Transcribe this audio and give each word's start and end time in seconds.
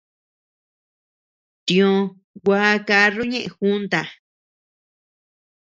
Tiʼö 1.65 1.89
gua 2.43 2.63
karru 2.87 3.21
ñeʼe 3.31 3.49
junta. 3.57 4.01